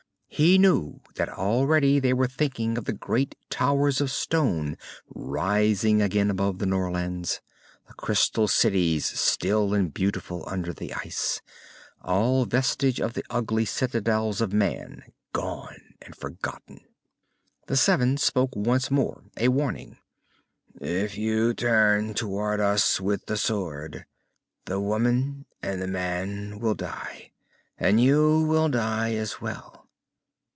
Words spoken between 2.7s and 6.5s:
of the great towers of stone rising again